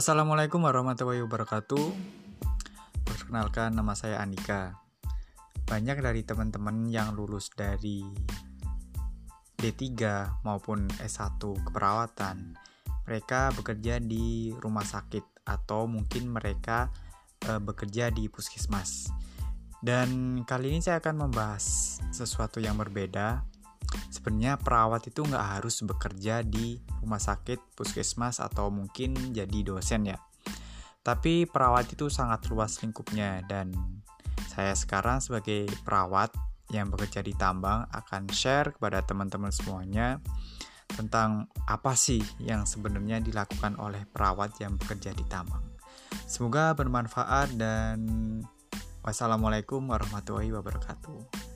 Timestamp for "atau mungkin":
15.44-16.32, 28.42-29.14